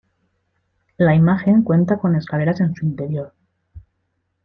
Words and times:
La 0.97 1.13
imagen 1.13 1.61
cuenta 1.61 1.99
con 1.99 2.15
escaleras 2.15 2.59
en 2.59 2.73
su 2.73 2.87
interior. 2.87 3.35